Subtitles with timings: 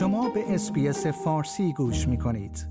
[0.00, 2.66] شما به SBS فارسی گوش می کنید.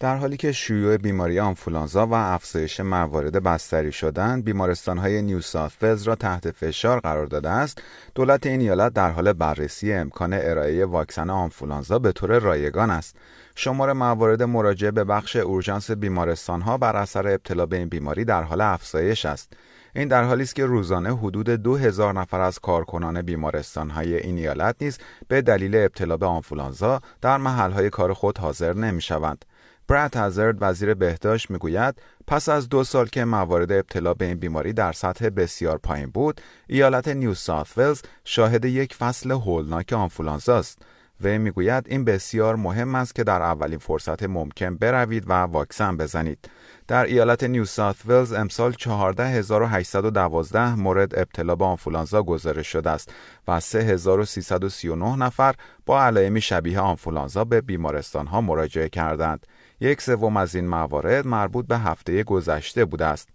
[0.00, 6.06] در حالی که شیوع بیماری آنفولانزا و افزایش موارد بستری شدن بیمارستان های نیو ساوت
[6.06, 7.82] را تحت فشار قرار داده است
[8.14, 13.16] دولت این ایالت در حال بررسی امکان ارائه واکسن آنفولانزا به طور رایگان است
[13.54, 18.42] شمار موارد مراجعه به بخش اورژانس بیمارستان ها بر اثر ابتلا به این بیماری در
[18.42, 19.52] حال افزایش است
[19.96, 24.38] این در حالی است که روزانه حدود دو هزار نفر از کارکنان بیمارستان های این
[24.38, 24.98] ایالت نیز
[25.28, 29.44] به دلیل ابتلا به آنفولانزا در محل های کار خود حاضر نمی شوند.
[29.88, 31.94] براد هازارد وزیر بهداشت می‌گوید
[32.26, 36.40] پس از دو سال که موارد ابتلا به این بیماری در سطح بسیار پایین بود
[36.66, 40.78] ایالت نیو ساوت ولز شاهد یک فصل هولناک آنفولانزا است
[41.24, 46.50] و می‌گوید این بسیار مهم است که در اولین فرصت ممکن بروید و واکسن بزنید
[46.88, 53.12] در ایالت نیو ساوت ولز امسال 14812 مورد ابتلا به آنفولانزا گزارش شده است
[53.48, 55.54] و 3339 نفر
[55.86, 59.46] با علائمی شبیه آنفولانزا به بیمارستان ها مراجعه کردند.
[59.80, 63.28] یک سوم از این موارد مربوط به هفته گذشته بوده است.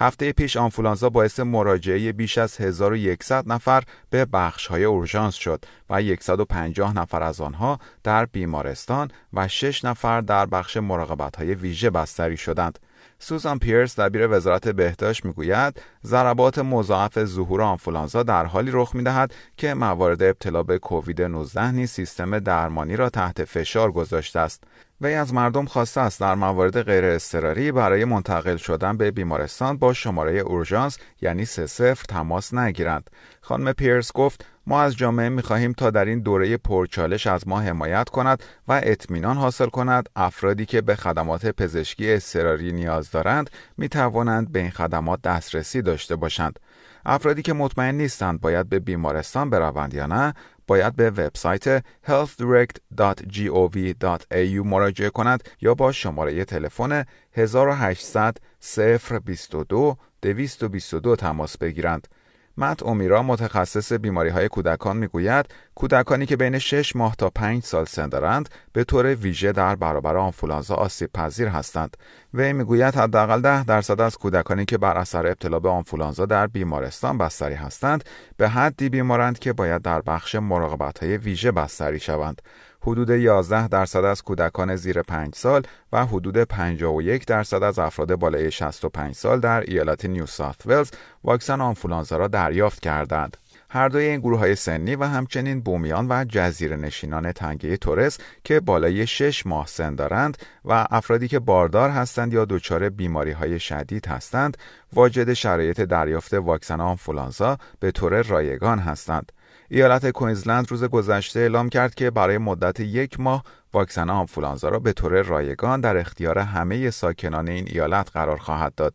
[0.00, 6.02] هفته پیش آنفولانزا باعث مراجعه بیش از 1100 نفر به بخش های اورژانس شد و
[6.20, 12.36] 150 نفر از آنها در بیمارستان و 6 نفر در بخش مراقبت های ویژه بستری
[12.36, 12.78] شدند.
[13.18, 19.74] سوزان پیرس دبیر وزارت بهداشت می‌گوید ضربات مضاعف ظهور آنفولانزا در حالی رخ می‌دهد که
[19.74, 24.64] موارد ابتلا به کووید 19 نیز سیستم درمانی را تحت فشار گذاشته است
[25.00, 29.92] وی از مردم خواسته است در موارد غیر اضطراری برای منتقل شدن به بیمارستان با
[29.92, 33.10] شماره اورژانس یعنی سه صفر تماس نگیرند.
[33.40, 37.60] خانم پیرس گفت ما از جامعه می خواهیم تا در این دوره پرچالش از ما
[37.60, 43.88] حمایت کند و اطمینان حاصل کند افرادی که به خدمات پزشکی اضطراری نیاز دارند می
[43.88, 46.58] توانند به این خدمات دسترسی داشته باشند.
[47.06, 50.34] افرادی که مطمئن نیستند باید به بیمارستان بروند یا نه
[50.68, 58.36] باید به وبسایت healthdirect.gov.au مراجعه کند یا با شماره تلفن 1800
[58.76, 62.08] 022 222 تماس بگیرند.
[62.58, 67.84] مت اومیرا متخصص بیماری های کودکان می‌گوید کودکانی که بین 6 ماه تا 5 سال
[67.84, 71.96] سن دارند به طور ویژه در برابر آنفولانزا آسیب پذیر هستند.
[72.34, 77.18] وی می‌گوید حداقل 10 درصد از کودکانی که بر اثر ابتلا به آنفولانزا در بیمارستان
[77.18, 78.04] بستری هستند
[78.36, 82.42] به حدی بیمارند که باید در بخش مراقبت های ویژه بستری شوند.
[82.80, 85.62] حدود 11 درصد از کودکان زیر 5 سال
[85.92, 90.90] و حدود 51 درصد از افراد بالای 65 سال در ایالت نیو ساوت ولز
[91.24, 93.36] واکسن آنفولانزا را دریافت کردند.
[93.70, 98.60] هر دوی این گروه های سنی و همچنین بومیان و جزیره نشینان تنگه تورس که
[98.60, 104.06] بالای 6 ماه سن دارند و افرادی که باردار هستند یا دچار بیماری های شدید
[104.06, 104.56] هستند
[104.92, 109.32] واجد شرایط دریافت واکسن آنفولانزا به طور رایگان هستند.
[109.68, 114.92] ایالت کوینزلند روز گذشته اعلام کرد که برای مدت یک ماه واکسن آنفولانزا را به
[114.92, 118.94] طور رایگان در اختیار همه ساکنان این ایالت قرار خواهد داد.